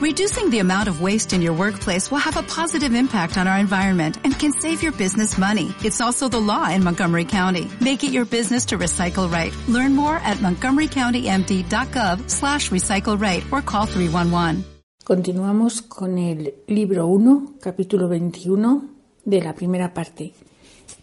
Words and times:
Reducing 0.00 0.48
the 0.48 0.60
amount 0.60 0.88
of 0.88 1.02
waste 1.02 1.34
in 1.34 1.42
your 1.42 1.52
workplace 1.52 2.10
will 2.10 2.24
have 2.24 2.38
a 2.38 2.42
positive 2.42 2.94
impact 2.94 3.36
on 3.36 3.46
our 3.46 3.58
environment 3.58 4.16
and 4.24 4.32
can 4.32 4.50
save 4.50 4.82
your 4.82 4.92
business 4.92 5.36
money. 5.36 5.74
It's 5.84 6.00
also 6.00 6.26
the 6.26 6.40
law 6.40 6.70
in 6.70 6.82
Montgomery 6.82 7.26
County. 7.26 7.68
Make 7.82 8.02
it 8.02 8.10
your 8.10 8.24
business 8.24 8.64
to 8.72 8.78
recycle 8.78 9.30
right. 9.30 9.52
Learn 9.68 9.94
more 9.94 10.16
at 10.24 10.38
montgomerycountymd.gov 10.38 12.30
slash 12.30 12.70
recycle 12.70 13.20
right 13.20 13.44
or 13.52 13.60
call 13.60 13.84
311. 13.84 14.64
Continuamos 15.04 15.82
con 15.82 16.16
el 16.16 16.54
libro 16.66 17.06
1, 17.06 17.56
capítulo 17.60 18.08
21 18.08 18.84
de 19.26 19.42
la 19.42 19.54
primera 19.54 19.92
parte. 19.92 20.32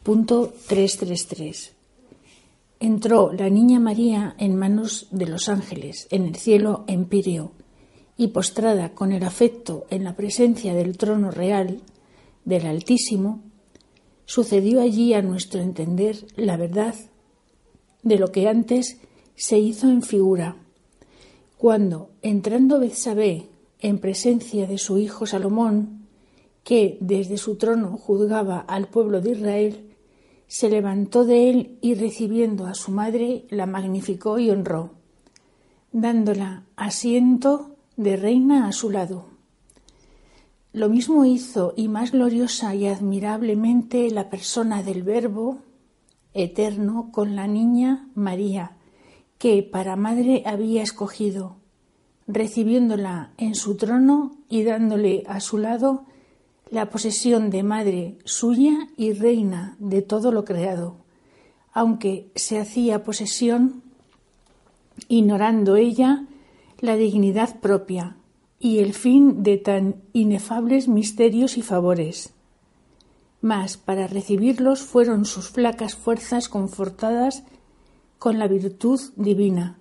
Punto 0.02 0.52
333. 0.68 1.72
Entró 2.80 3.32
la 3.32 3.52
niña 3.52 3.80
María 3.80 4.34
en 4.40 4.56
manos 4.58 5.06
de 5.12 5.28
los 5.28 5.50
ángeles 5.50 6.08
en 6.10 6.26
el 6.26 6.36
cielo 6.36 6.84
empíreo 6.88 7.52
y 8.18 8.30
postrada 8.30 8.94
con 8.94 9.12
el 9.12 9.24
afecto 9.24 9.86
en 9.90 10.04
la 10.04 10.16
presencia 10.16 10.74
del 10.74 10.98
trono 10.98 11.30
real 11.32 11.82
del 12.46 12.66
Altísimo, 12.66 13.44
sucedió 14.26 14.82
allí 14.82 15.14
a 15.14 15.22
nuestro 15.22 15.62
entender 15.62 16.26
la 16.36 16.58
verdad 16.58 16.96
de 18.04 18.18
lo 18.18 18.32
que 18.32 18.48
antes 18.48 19.00
se 19.36 19.60
hizo 19.60 19.88
en 19.90 20.02
figura, 20.02 20.58
cuando, 21.58 22.10
entrando 22.22 22.80
Betsabé 22.80 23.48
en 23.80 24.00
presencia 24.00 24.68
de 24.68 24.78
su 24.78 24.98
hijo 24.98 25.26
Salomón, 25.26 26.08
que 26.64 26.98
desde 27.00 27.38
su 27.38 27.56
trono 27.56 27.98
juzgaba 27.98 28.60
al 28.60 28.88
pueblo 28.88 29.22
de 29.22 29.32
Israel, 29.32 29.96
se 30.48 30.70
levantó 30.70 31.26
de 31.26 31.50
él 31.50 31.78
y 31.82 31.96
recibiendo 31.96 32.66
a 32.66 32.74
su 32.74 32.92
madre 32.92 33.46
la 33.50 33.66
magnificó 33.66 34.40
y 34.40 34.50
honró, 34.50 34.92
dándola 35.92 36.64
asiento 36.76 37.77
de 37.98 38.16
reina 38.16 38.68
a 38.68 38.72
su 38.72 38.92
lado. 38.92 39.26
Lo 40.72 40.88
mismo 40.88 41.26
hizo 41.26 41.74
y 41.76 41.88
más 41.88 42.12
gloriosa 42.12 42.76
y 42.76 42.86
admirablemente 42.86 44.12
la 44.12 44.30
persona 44.30 44.84
del 44.84 45.02
Verbo 45.02 45.58
eterno 46.36 47.10
con 47.12 47.36
la 47.36 47.48
niña 47.48 48.08
María, 48.14 48.78
que 49.40 49.64
para 49.64 49.96
madre 49.96 50.44
había 50.46 50.84
escogido, 50.84 51.56
recibiéndola 52.28 53.32
en 53.38 53.56
su 53.56 53.76
trono 53.76 54.38
y 54.48 54.64
dándole 54.64 55.24
a 55.28 55.40
su 55.40 55.58
lado 55.58 56.06
la 56.70 56.92
posesión 56.92 57.50
de 57.50 57.64
madre 57.64 58.20
suya 58.26 58.90
y 58.96 59.14
reina 59.14 59.76
de 59.80 60.04
todo 60.04 60.32
lo 60.32 60.46
creado, 60.46 60.98
aunque 61.74 62.30
se 62.36 62.60
hacía 62.60 63.04
posesión, 63.04 63.82
ignorando 65.08 65.76
ella 65.76 66.28
la 66.80 66.96
dignidad 66.96 67.60
propia 67.60 68.18
y 68.60 68.80
el 68.80 68.94
fin 68.94 69.44
de 69.44 69.58
tan 69.58 70.04
inefables 70.14 70.88
misterios 70.88 71.58
y 71.58 71.62
favores. 71.62 72.34
Mas 73.42 73.78
para 73.78 74.08
recibirlos 74.08 74.82
fueron 74.82 75.26
sus 75.26 75.50
flacas 75.50 75.96
fuerzas 75.96 76.50
confortadas 76.50 77.44
con 78.20 78.40
la 78.40 78.48
virtud 78.48 79.00
divina. 79.16 79.78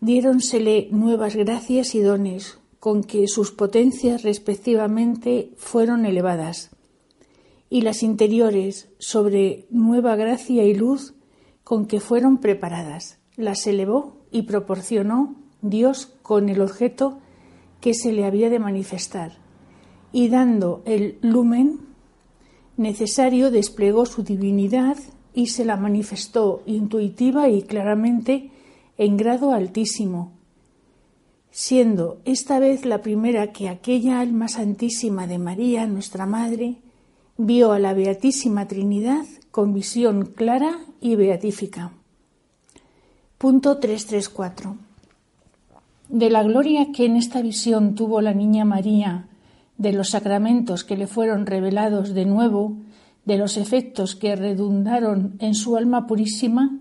Diéronsele 0.00 0.88
nuevas 0.92 1.36
gracias 1.36 1.94
y 1.94 2.00
dones, 2.00 2.58
con 2.78 3.02
que 3.04 3.28
sus 3.28 3.50
potencias 3.50 4.22
respectivamente 4.22 5.52
fueron 5.56 6.06
elevadas, 6.06 6.70
y 7.68 7.82
las 7.82 8.02
interiores 8.02 8.88
sobre 8.98 9.66
nueva 9.70 10.16
gracia 10.16 10.64
y 10.64 10.74
luz 10.74 11.14
con 11.62 11.86
que 11.86 12.00
fueron 12.00 12.38
preparadas. 12.38 13.18
Las 13.36 13.66
elevó 13.66 14.16
y 14.30 14.42
proporcionó 14.42 15.36
Dios 15.62 16.12
con 16.22 16.48
el 16.48 16.60
objeto 16.60 17.18
que 17.80 17.94
se 17.94 18.12
le 18.12 18.24
había 18.24 18.50
de 18.50 18.58
manifestar, 18.58 19.38
y 20.12 20.28
dando 20.28 20.82
el 20.84 21.18
lumen 21.22 21.80
necesario 22.76 23.50
desplegó 23.50 24.06
su 24.06 24.22
divinidad 24.22 24.96
y 25.34 25.48
se 25.48 25.64
la 25.64 25.76
manifestó 25.76 26.62
intuitiva 26.66 27.48
y 27.48 27.62
claramente 27.62 28.50
en 28.98 29.16
grado 29.16 29.52
altísimo, 29.52 30.32
siendo 31.50 32.20
esta 32.24 32.58
vez 32.58 32.84
la 32.84 33.02
primera 33.02 33.52
que 33.52 33.68
aquella 33.68 34.20
alma 34.20 34.48
santísima 34.48 35.26
de 35.26 35.38
María, 35.38 35.86
nuestra 35.86 36.26
Madre, 36.26 36.76
vio 37.36 37.72
a 37.72 37.78
la 37.78 37.94
Beatísima 37.94 38.68
Trinidad 38.68 39.24
con 39.50 39.72
visión 39.72 40.26
clara 40.26 40.80
y 41.00 41.16
beatífica. 41.16 41.92
Punto 43.38 43.78
334. 43.78 44.89
De 46.10 46.28
la 46.28 46.42
gloria 46.42 46.90
que 46.90 47.06
en 47.06 47.14
esta 47.14 47.40
visión 47.40 47.94
tuvo 47.94 48.20
la 48.20 48.34
niña 48.34 48.64
María, 48.64 49.28
de 49.78 49.92
los 49.92 50.10
sacramentos 50.10 50.82
que 50.82 50.96
le 50.96 51.06
fueron 51.06 51.46
revelados 51.46 52.14
de 52.14 52.24
nuevo, 52.24 52.78
de 53.24 53.38
los 53.38 53.56
efectos 53.56 54.16
que 54.16 54.34
redundaron 54.34 55.36
en 55.38 55.54
su 55.54 55.76
alma 55.76 56.08
purísima, 56.08 56.76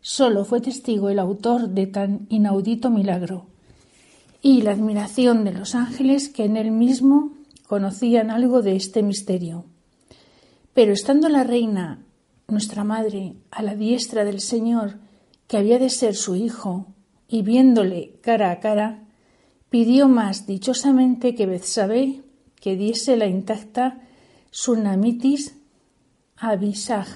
sólo 0.00 0.46
fue 0.46 0.62
testigo 0.62 1.10
el 1.10 1.18
autor 1.18 1.68
de 1.68 1.88
tan 1.88 2.26
inaudito 2.30 2.88
milagro, 2.88 3.48
y 4.40 4.62
la 4.62 4.70
admiración 4.70 5.44
de 5.44 5.52
los 5.52 5.74
ángeles 5.74 6.30
que 6.30 6.46
en 6.46 6.56
él 6.56 6.70
mismo 6.70 7.32
conocían 7.66 8.30
algo 8.30 8.62
de 8.62 8.76
este 8.76 9.02
misterio. 9.02 9.66
Pero 10.72 10.94
estando 10.94 11.28
la 11.28 11.44
reina, 11.44 12.02
nuestra 12.48 12.82
madre, 12.84 13.34
a 13.50 13.62
la 13.62 13.74
diestra 13.74 14.24
del 14.24 14.40
Señor, 14.40 14.96
que 15.48 15.58
había 15.58 15.78
de 15.78 15.90
ser 15.90 16.14
su 16.14 16.34
hijo, 16.34 16.86
y 17.30 17.42
viéndole 17.42 18.18
cara 18.22 18.50
a 18.50 18.58
cara, 18.58 19.04
pidió 19.70 20.08
más 20.08 20.46
dichosamente 20.46 21.36
que 21.36 21.46
Betsabé 21.46 22.22
que 22.60 22.76
diese 22.76 23.16
la 23.16 23.26
intacta 23.26 24.00
Sunamitis 24.50 25.56
Abisag, 26.36 27.06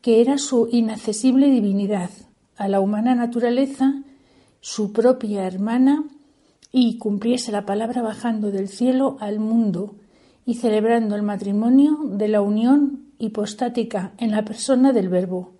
que 0.00 0.22
era 0.22 0.38
su 0.38 0.68
inaccesible 0.72 1.50
divinidad, 1.50 2.10
a 2.56 2.68
la 2.68 2.80
humana 2.80 3.14
naturaleza, 3.14 4.02
su 4.60 4.92
propia 4.92 5.46
hermana, 5.46 6.04
y 6.72 6.98
cumpliese 6.98 7.52
la 7.52 7.66
palabra 7.66 8.02
bajando 8.02 8.50
del 8.50 8.68
cielo 8.68 9.16
al 9.20 9.38
mundo 9.38 9.94
y 10.44 10.54
celebrando 10.54 11.14
el 11.16 11.22
matrimonio 11.22 11.98
de 12.04 12.28
la 12.28 12.40
unión 12.40 13.12
hipostática 13.18 14.12
en 14.18 14.30
la 14.30 14.44
persona 14.44 14.92
del 14.92 15.08
Verbo. 15.08 15.52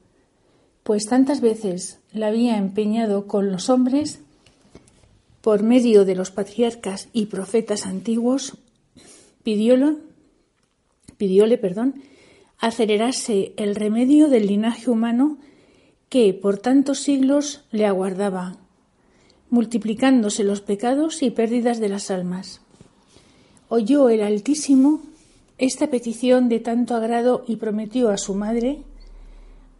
Pues 0.82 1.06
tantas 1.06 1.40
veces 1.40 1.97
la 2.12 2.28
había 2.28 2.56
empeñado 2.56 3.26
con 3.26 3.52
los 3.52 3.68
hombres 3.70 4.20
por 5.40 5.62
medio 5.62 6.04
de 6.04 6.14
los 6.14 6.30
patriarcas 6.30 7.08
y 7.12 7.26
profetas 7.26 7.86
antiguos, 7.86 8.58
pidiólo, 9.42 9.96
pidióle, 11.16 11.58
perdón, 11.58 12.02
acelerase 12.58 13.52
el 13.56 13.74
remedio 13.74 14.28
del 14.28 14.46
linaje 14.46 14.90
humano 14.90 15.38
que 16.08 16.34
por 16.34 16.58
tantos 16.58 17.00
siglos 17.00 17.64
le 17.70 17.86
aguardaba, 17.86 18.56
multiplicándose 19.50 20.44
los 20.44 20.60
pecados 20.60 21.22
y 21.22 21.30
pérdidas 21.30 21.78
de 21.80 21.88
las 21.88 22.10
almas. 22.10 22.60
Oyó 23.68 24.08
el 24.08 24.22
Altísimo 24.22 25.02
esta 25.58 25.88
petición 25.88 26.48
de 26.48 26.60
tanto 26.60 26.94
agrado 26.94 27.44
y 27.46 27.56
prometió 27.56 28.10
a 28.10 28.16
su 28.16 28.34
madre 28.34 28.78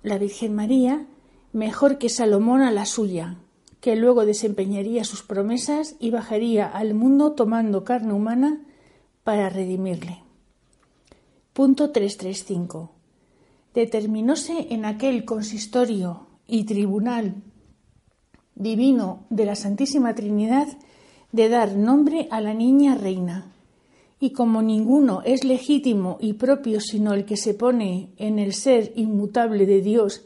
la 0.02 0.18
Virgen 0.18 0.54
María 0.54 1.06
mejor 1.52 1.98
que 1.98 2.08
Salomón 2.08 2.62
a 2.62 2.70
la 2.70 2.86
suya, 2.86 3.36
que 3.80 3.96
luego 3.96 4.26
desempeñaría 4.26 5.04
sus 5.04 5.22
promesas 5.22 5.96
y 5.98 6.10
bajaría 6.10 6.66
al 6.66 6.94
mundo 6.94 7.32
tomando 7.32 7.84
carne 7.84 8.12
humana 8.12 8.60
para 9.24 9.48
redimirle. 9.48 10.22
Punto 11.52 11.90
335. 11.90 12.90
Determinóse 13.74 14.68
en 14.70 14.84
aquel 14.84 15.24
consistorio 15.24 16.26
y 16.46 16.64
tribunal 16.64 17.42
divino 18.54 19.24
de 19.30 19.44
la 19.44 19.54
Santísima 19.54 20.14
Trinidad 20.14 20.66
de 21.32 21.48
dar 21.48 21.76
nombre 21.76 22.26
a 22.30 22.40
la 22.40 22.54
niña 22.54 22.94
reina 22.96 23.52
y 24.20 24.30
como 24.30 24.62
ninguno 24.62 25.22
es 25.24 25.44
legítimo 25.44 26.18
y 26.20 26.34
propio 26.34 26.80
sino 26.80 27.14
el 27.14 27.24
que 27.24 27.36
se 27.36 27.54
pone 27.54 28.10
en 28.16 28.38
el 28.38 28.52
ser 28.52 28.92
inmutable 28.96 29.66
de 29.66 29.80
Dios, 29.80 30.24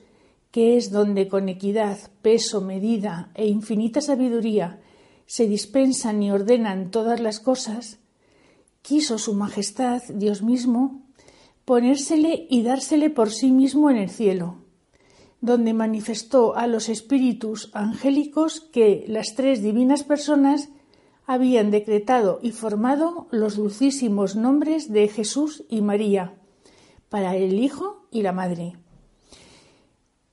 que 0.53 0.77
es 0.77 0.93
donde 0.93 1.27
con 1.29 1.49
equidad, 1.49 1.99
peso, 2.21 2.61
medida 2.61 3.33
e 3.35 3.49
infinita 3.49 4.01
sabiduría 4.01 4.81
se 5.27 5.49
dispensan 5.49 6.23
y 6.23 6.31
ordenan 6.31 6.91
todas 6.91 7.21
las 7.21 7.41
cosas, 7.41 7.99
quiso 8.83 9.17
Su 9.17 9.35
Majestad, 9.35 10.03
Dios 10.15 10.43
mismo, 10.43 11.03
ponérsele 11.65 12.47
y 12.51 12.63
dársele 12.63 13.09
por 13.09 13.31
sí 13.31 13.51
mismo 13.51 13.89
en 13.89 13.97
el 13.97 14.11
cielo, 14.11 14.59
donde 15.41 15.73
manifestó 15.73 16.55
a 16.55 16.67
los 16.67 16.91
espíritus 16.91 17.71
angélicos 17.73 18.61
que 18.61 19.07
las 19.09 19.35
tres 19.35 19.63
divinas 19.63 20.05
personas 20.05 20.69
habían 21.25 21.71
decretado 21.71 22.41
y 22.43 22.51
formado 22.51 23.27
los 23.31 23.57
dulcísimos 23.57 24.37
nombres 24.37 24.93
de 24.93 25.09
Jesús 25.09 25.65
y 25.71 25.81
María 25.81 26.35
para 27.09 27.37
el 27.37 27.59
Hijo 27.59 28.07
y 28.11 28.21
la 28.21 28.33
Madre. 28.33 28.82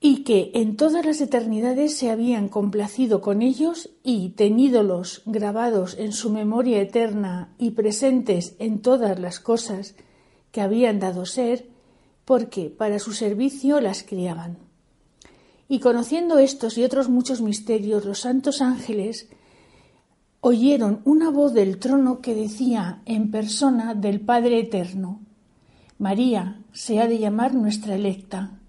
Y 0.02 0.24
que 0.24 0.50
en 0.54 0.76
todas 0.76 1.04
las 1.04 1.20
eternidades 1.20 1.94
se 1.94 2.10
habían 2.10 2.48
complacido 2.48 3.20
con 3.20 3.42
ellos 3.42 3.90
y, 4.02 4.30
tenídolos 4.30 5.22
grabados 5.26 5.94
en 5.98 6.12
su 6.12 6.30
memoria 6.30 6.80
eterna 6.80 7.52
y 7.58 7.72
presentes 7.72 8.54
en 8.58 8.80
todas 8.80 9.20
las 9.20 9.40
cosas 9.40 9.94
que 10.52 10.62
habían 10.62 11.00
dado 11.00 11.26
ser, 11.26 11.68
porque 12.24 12.70
para 12.70 12.98
su 12.98 13.12
servicio 13.12 13.80
las 13.82 14.02
criaban. 14.02 14.56
Y 15.68 15.80
conociendo 15.80 16.38
estos 16.38 16.78
y 16.78 16.84
otros 16.84 17.10
muchos 17.10 17.42
misterios, 17.42 18.06
los 18.06 18.20
santos 18.20 18.62
ángeles 18.62 19.28
oyeron 20.40 21.02
una 21.04 21.30
voz 21.30 21.52
del 21.52 21.78
trono 21.78 22.20
que 22.20 22.34
decía 22.34 23.02
en 23.04 23.30
persona 23.30 23.94
del 23.94 24.20
Padre 24.20 24.60
Eterno, 24.60 25.20
María 25.98 26.62
se 26.72 27.00
ha 27.00 27.06
de 27.06 27.18
llamar 27.18 27.54
nuestra 27.54 27.94
electa 27.94 28.59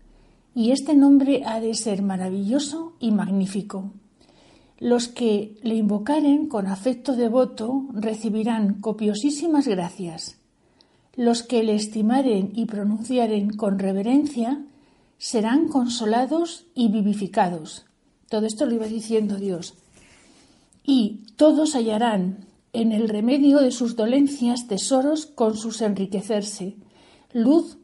y 0.53 0.71
este 0.71 0.95
nombre 0.95 1.44
ha 1.45 1.59
de 1.59 1.74
ser 1.74 2.01
maravilloso 2.01 2.94
y 3.00 3.12
magnífico. 3.12 3.92
Los 4.80 5.07
que 5.07 5.59
le 5.62 5.75
invocaren 5.75 6.48
con 6.48 6.68
afecto 6.68 7.15
devoto 7.15 7.86
recibirán 7.94 8.81
copiosísimas 8.81 9.68
gracias. 9.68 10.38
Los 11.15 11.44
que 11.44 11.63
le 11.63 11.75
estimaren 11.75 12.51
y 12.56 12.65
pronunciaren 12.65 13.51
con 13.51 13.80
reverencia 13.80 14.65
serán 15.18 15.68
consolados 15.68 16.65
y 16.74 16.89
vivificados. 16.89 17.86
Todo 18.27 18.47
esto 18.47 18.65
lo 18.65 18.74
iba 18.74 18.88
diciendo 18.88 19.36
Dios. 19.36 19.75
Y 20.83 21.25
todos 21.36 21.75
hallarán 21.75 22.45
en 22.74 22.92
el 22.92 23.07
remedio 23.07 23.59
de 23.59 23.71
sus 23.71 23.95
dolencias 23.95 24.68
tesoros 24.68 25.25
con 25.27 25.57
sus 25.57 25.81
enriquecerse, 25.81 26.75
luz 27.33 27.77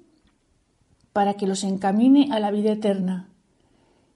para 1.18 1.34
que 1.34 1.48
los 1.48 1.64
encamine 1.64 2.30
a 2.32 2.40
la 2.40 2.52
vida 2.52 2.74
eterna. 2.74 3.28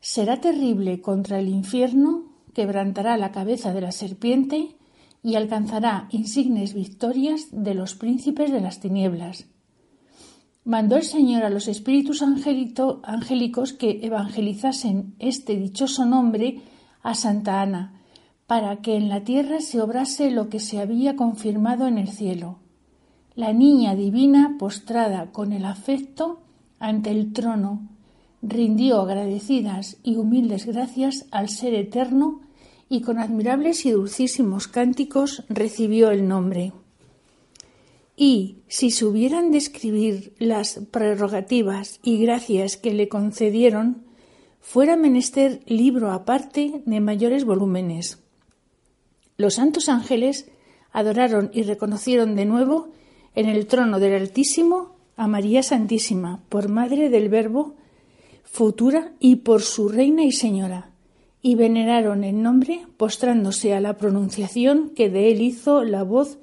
Será 0.02 0.40
terrible 0.40 1.02
contra 1.02 1.40
el 1.40 1.50
infierno, 1.50 2.26
quebrantará 2.54 3.18
la 3.18 3.32
cabeza 3.32 3.74
de 3.74 3.82
la 3.82 3.92
serpiente 3.92 4.76
y 5.24 5.34
alcanzará 5.34 6.08
insignes 6.12 6.76
victorias 6.76 7.48
de 7.52 7.74
los 7.74 7.96
príncipes 7.96 8.52
de 8.52 8.62
las 8.62 8.82
tinieblas. 8.82 9.48
Mandó 10.64 10.96
el 10.96 11.02
Señor 11.02 11.44
a 11.44 11.50
los 11.50 11.68
espíritus 11.68 12.22
angélicos 12.22 13.74
que 13.74 14.02
evangelizasen 14.04 15.16
este 15.18 15.56
dichoso 15.56 16.06
nombre 16.06 16.62
a 17.02 17.16
Santa 17.16 17.64
Ana, 17.64 18.00
para 18.46 18.84
que 18.84 18.96
en 18.96 19.10
la 19.10 19.24
tierra 19.24 19.62
se 19.62 19.82
obrase 19.82 20.30
lo 20.30 20.50
que 20.50 20.60
se 20.60 20.80
había 20.80 21.16
confirmado 21.16 21.88
en 21.88 21.98
el 21.98 22.10
cielo. 22.10 22.60
La 23.34 23.54
niña 23.54 23.96
divina, 23.96 24.58
postrada 24.60 25.32
con 25.32 25.52
el 25.52 25.66
afecto, 25.66 26.44
ante 26.82 27.12
el 27.12 27.32
trono, 27.32 27.88
rindió 28.42 29.02
agradecidas 29.02 29.98
y 30.04 30.18
humildes 30.18 30.66
gracias 30.66 31.26
al 31.32 31.48
Ser 31.48 31.76
Eterno 31.76 32.42
y 32.90 33.02
con 33.02 33.20
admirables 33.20 33.86
y 33.86 33.92
dulcísimos 33.92 34.68
cánticos 34.68 35.46
recibió 35.48 36.12
el 36.12 36.28
nombre. 36.28 36.74
Y 38.18 38.58
si 38.68 38.92
se 38.92 39.06
hubieran 39.06 39.52
de 39.52 39.60
escribir 39.60 40.34
las 40.40 40.82
prerrogativas 40.92 42.00
y 42.04 42.18
gracias 42.18 42.78
que 42.78 42.94
le 42.94 43.08
concedieron, 43.08 44.04
fuera 44.60 44.98
menester 44.98 45.62
libro 45.68 46.12
aparte 46.12 46.82
de 46.86 47.00
mayores 47.00 47.46
volúmenes. 47.46 48.20
Los 49.38 49.56
santos 49.56 49.88
ángeles 49.88 50.50
adoraron 50.92 51.52
y 51.54 51.64
reconocieron 51.64 52.36
de 52.36 52.46
nuevo 52.46 52.90
en 53.36 53.48
el 53.48 53.66
trono 53.68 54.00
del 54.00 54.14
Altísimo 54.14 54.91
a 55.16 55.28
María 55.28 55.64
Santísima 55.64 56.42
por 56.50 56.70
Madre 56.70 57.10
del 57.10 57.30
Verbo 57.30 57.76
futura 58.44 59.14
y 59.20 59.38
por 59.38 59.62
su 59.62 59.88
Reina 59.88 60.24
y 60.24 60.34
Señora, 60.34 60.92
y 61.42 61.56
veneraron 61.56 62.26
el 62.26 62.42
nombre 62.44 62.82
postrándose 62.98 63.74
a 63.74 63.80
la 63.80 63.98
pronunciación 63.98 64.92
que 64.96 65.10
de 65.10 65.32
él 65.32 65.42
hizo 65.42 65.84
la 65.84 66.04
voz 66.04 66.38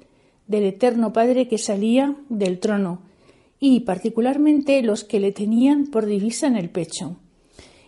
del 0.47 0.63
Eterno 0.63 1.13
Padre 1.13 1.47
que 1.47 1.59
salía 1.59 2.15
del 2.29 2.59
trono, 2.59 3.01
y 3.59 3.81
particularmente 3.81 4.81
los 4.81 5.03
que 5.03 5.19
le 5.19 5.31
tenían 5.31 5.85
por 5.85 6.07
divisa 6.07 6.47
en 6.47 6.55
el 6.55 6.69
pecho. 6.69 7.17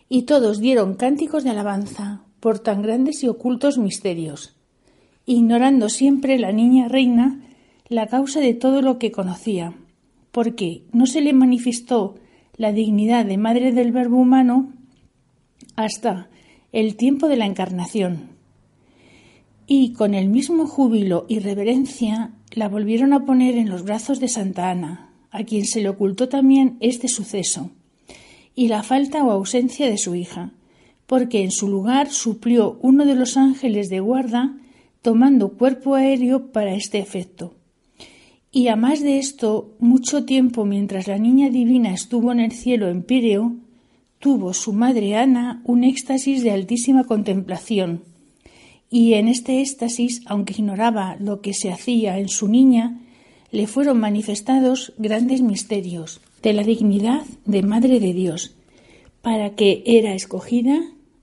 Y 0.08 0.24
todos 0.24 0.60
dieron 0.60 0.94
cánticos 0.94 1.44
de 1.44 1.50
alabanza 1.50 2.22
por 2.40 2.60
tan 2.60 2.84
grandes 2.84 3.24
y 3.24 3.28
ocultos 3.28 3.80
misterios, 3.80 4.56
ignorando 5.26 5.90
siempre 5.90 6.38
la 6.38 6.52
niña 6.52 6.88
reina 6.88 7.42
la 7.88 8.08
causa 8.08 8.40
de 8.40 8.54
todo 8.54 8.82
lo 8.82 9.00
que 9.00 9.12
conocía, 9.12 9.74
porque 10.32 10.84
no 10.92 11.06
se 11.06 11.22
le 11.22 11.34
manifestó 11.34 12.16
la 12.56 12.72
dignidad 12.72 13.26
de 13.26 13.38
madre 13.38 13.72
del 13.72 13.92
verbo 13.92 14.18
humano 14.18 14.72
hasta 15.76 16.30
el 16.72 16.96
tiempo 16.96 17.28
de 17.28 17.38
la 17.38 17.46
encarnación. 17.46 18.30
Y 19.68 19.94
con 19.94 20.14
el 20.14 20.30
mismo 20.30 20.68
júbilo 20.68 21.26
y 21.28 21.40
reverencia 21.40 22.32
la 22.52 22.68
volvieron 22.68 23.14
a 23.14 23.26
poner 23.26 23.58
en 23.58 23.70
los 23.70 23.84
brazos 23.84 24.20
de 24.20 24.28
Santa 24.28 24.70
Ana, 24.70 25.14
a 25.32 25.44
quien 25.44 25.66
se 25.66 25.82
le 25.82 25.90
ocultó 25.90 26.28
también 26.28 26.78
este 26.82 27.08
suceso, 27.08 27.72
y 28.54 28.68
la 28.68 28.84
falta 28.84 29.24
o 29.24 29.32
ausencia 29.32 29.90
de 29.90 29.98
su 29.98 30.16
hija, 30.16 30.52
porque 31.06 31.44
en 31.44 31.52
su 31.52 31.70
lugar 31.70 32.10
suplió 32.10 32.80
uno 32.82 33.06
de 33.06 33.16
los 33.16 33.38
ángeles 33.38 33.90
de 33.90 34.00
guarda 34.00 34.58
tomando 35.02 35.54
cuerpo 35.54 35.96
aéreo 35.96 36.52
para 36.52 36.74
este 36.74 37.00
efecto. 37.00 37.56
Y 38.52 38.68
a 38.68 38.76
más 38.76 39.02
de 39.02 39.18
esto, 39.18 39.76
mucho 39.80 40.26
tiempo 40.26 40.66
mientras 40.66 41.08
la 41.08 41.18
niña 41.18 41.50
divina 41.50 41.94
estuvo 41.94 42.34
en 42.34 42.42
el 42.42 42.52
cielo 42.52 42.90
en 42.90 43.02
Pireo, 43.02 43.56
tuvo 44.20 44.54
su 44.54 44.74
madre 44.74 45.16
Ana 45.16 45.62
un 45.64 45.86
éxtasis 45.86 46.44
de 46.44 46.52
altísima 46.52 47.06
contemplación. 47.06 48.04
Y 48.90 49.14
en 49.14 49.30
este 49.30 49.62
éxtasis, 49.62 50.22
aunque 50.26 50.54
ignoraba 50.54 51.16
lo 51.18 51.40
que 51.40 51.54
se 51.54 51.72
hacía 51.72 52.20
en 52.20 52.28
su 52.28 52.50
niña, 52.50 53.00
le 53.52 53.68
fueron 53.68 54.02
manifestados 54.02 54.94
grandes 54.98 55.42
misterios 55.42 56.20
de 56.44 56.52
la 56.52 56.64
dignidad 56.64 57.24
de 57.46 57.64
Madre 57.64 58.02
de 58.02 58.14
Dios, 58.14 58.54
para 59.22 59.52
que 59.56 59.82
era 59.86 60.14
escogida 60.14 60.82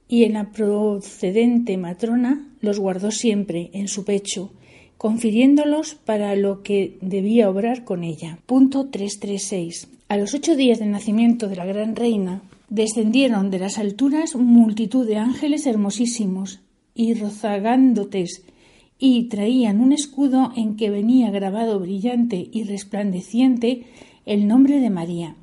y 0.08 0.24
en 0.24 0.32
la 0.32 0.50
procedente 0.50 1.76
matrona 1.76 2.48
los 2.60 2.78
guardó 2.78 3.10
siempre 3.10 3.70
en 3.74 3.88
su 3.88 4.04
pecho, 4.04 4.50
confiriéndolos 4.98 5.94
para 5.94 6.34
lo 6.34 6.62
que 6.62 6.98
debía 7.00 7.48
obrar 7.48 7.84
con 7.84 8.02
ella. 8.02 8.40
Punto 8.46 8.88
336. 8.88 9.88
A 10.08 10.16
los 10.16 10.34
ocho 10.34 10.56
días 10.56 10.80
del 10.80 10.90
nacimiento 10.90 11.48
de 11.48 11.56
la 11.56 11.64
gran 11.64 11.94
reina, 11.94 12.42
descendieron 12.68 13.50
de 13.50 13.60
las 13.60 13.78
alturas 13.78 14.34
multitud 14.34 15.06
de 15.06 15.16
ángeles 15.16 15.66
hermosísimos 15.66 16.60
y 16.94 17.14
rozagándotes, 17.14 18.42
y 18.98 19.28
traían 19.28 19.80
un 19.80 19.92
escudo 19.92 20.52
en 20.56 20.76
que 20.76 20.90
venía 20.90 21.30
grabado 21.30 21.78
brillante 21.78 22.48
y 22.50 22.64
resplandeciente 22.64 23.84
el 24.26 24.48
nombre 24.48 24.80
de 24.80 24.90
María. 24.90 25.36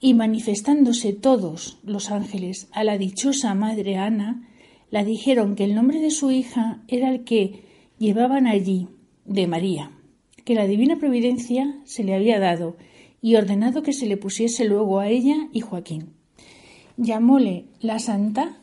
Y 0.00 0.14
manifestándose 0.14 1.12
todos 1.12 1.78
los 1.84 2.10
ángeles 2.10 2.68
a 2.72 2.84
la 2.84 2.96
dichosa 2.96 3.54
madre 3.54 3.98
Ana, 3.98 4.48
la 4.90 5.04
dijeron 5.04 5.54
que 5.56 5.64
el 5.64 5.74
nombre 5.74 6.00
de 6.00 6.10
su 6.10 6.30
hija 6.30 6.80
era 6.88 7.10
el 7.10 7.24
que 7.24 7.64
llevaban 7.98 8.46
allí 8.46 8.88
de 9.26 9.46
María, 9.46 9.90
que 10.44 10.54
la 10.54 10.66
divina 10.66 10.98
providencia 10.98 11.80
se 11.84 12.04
le 12.04 12.14
había 12.14 12.38
dado 12.38 12.76
y 13.20 13.36
ordenado 13.36 13.82
que 13.82 13.92
se 13.92 14.06
le 14.06 14.16
pusiese 14.16 14.64
luego 14.64 15.00
a 15.00 15.08
ella 15.08 15.48
y 15.52 15.60
Joaquín. 15.60 16.14
Llamóle 16.96 17.66
la 17.80 17.98
santa 17.98 18.58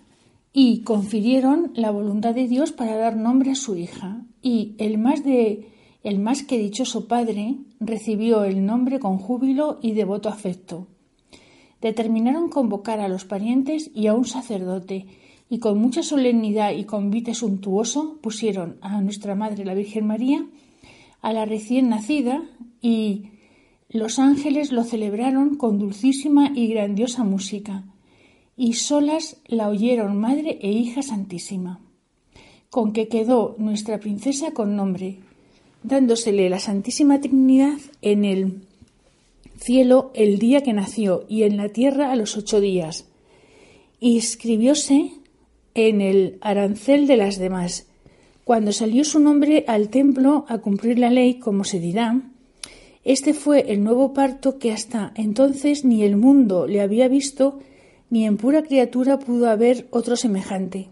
y 0.53 0.82
confirieron 0.82 1.72
la 1.75 1.91
voluntad 1.91 2.34
de 2.34 2.48
Dios 2.48 2.72
para 2.72 2.96
dar 2.96 3.15
nombre 3.15 3.51
a 3.51 3.55
su 3.55 3.75
hija, 3.75 4.25
y 4.41 4.75
el 4.77 4.98
más 4.98 5.24
de 5.24 5.67
el 6.03 6.20
más 6.20 6.43
que 6.43 6.58
dichoso 6.58 7.08
padre 7.08 7.58
recibió 7.79 8.43
el 8.43 8.65
nombre 8.65 9.00
con 9.00 9.17
júbilo 9.17 9.79
y 9.82 9.93
devoto 9.93 10.27
afecto. 10.27 10.88
Determinaron 11.82 12.50
convocar 12.50 13.00
a 13.00 13.08
los 13.08 13.25
parientes 13.25 13.89
y 13.93 14.08
a 14.08 14.13
un 14.13 14.25
sacerdote 14.25 15.08
y 15.53 15.60
con 15.60 15.77
mucha 15.77 16.01
solemnidad 16.01 16.72
y 16.72 16.86
convite 16.86 17.36
suntuoso 17.36 18.17
pusieron 18.22 18.77
a 18.81 19.00
nuestra 19.01 19.36
Madre 19.36 19.65
la 19.65 19.75
Virgen 19.75 20.07
María, 20.07 20.43
a 21.22 21.31
la 21.31 21.45
recién 21.45 21.89
nacida, 21.89 22.41
y 22.81 23.25
los 23.88 24.17
ángeles 24.17 24.72
lo 24.72 24.83
celebraron 24.83 25.55
con 25.55 25.77
dulcísima 25.77 26.51
y 26.55 26.69
grandiosa 26.69 27.24
música, 27.24 27.83
y 28.57 28.74
solas 28.74 29.38
la 29.45 29.69
oyeron 29.69 30.19
Madre 30.19 30.57
e 30.60 30.72
Hija 30.72 31.03
Santísima, 31.03 31.79
con 32.72 32.91
que 32.91 33.07
quedó 33.07 33.53
nuestra 33.60 34.00
princesa 34.00 34.53
con 34.53 34.75
nombre, 34.75 35.19
dándosele 35.83 36.50
la 36.50 36.57
Santísima 36.57 37.22
Trinidad 37.22 37.77
en 38.01 38.25
el 38.25 38.63
cielo 39.60 40.10
el 40.15 40.39
día 40.39 40.63
que 40.63 40.74
nació 40.74 41.25
y 41.29 41.43
en 41.43 41.57
la 41.57 41.69
tierra 41.69 42.12
a 42.12 42.15
los 42.15 42.38
ocho 42.38 42.60
días. 42.60 43.05
Y 44.00 44.17
escribióse 44.17 45.12
en 45.75 46.01
el 46.01 46.38
arancel 46.42 47.08
de 47.08 47.18
las 47.18 47.38
demás. 47.38 47.88
Cuando 48.44 48.72
salió 48.72 49.03
su 49.06 49.20
nombre 49.20 49.63
al 49.68 49.89
templo 49.89 50.46
a 50.50 50.58
cumplir 50.58 51.00
la 51.00 51.10
ley, 51.10 51.36
como 51.36 51.63
se 51.63 51.80
dirá, 51.80 52.22
este 53.03 53.34
fue 53.34 53.72
el 53.72 53.84
nuevo 53.84 54.13
parto 54.13 54.60
que 54.60 54.72
hasta 54.72 55.12
entonces 55.15 55.84
ni 55.84 56.03
el 56.03 56.15
mundo 56.15 56.68
le 56.68 56.82
había 56.82 57.08
visto 57.08 57.60
ni 58.10 58.25
en 58.25 58.38
pura 58.38 58.63
criatura 58.63 59.20
pudo 59.20 59.50
haber 59.50 59.88
otro 59.89 60.15
semejante. 60.15 60.89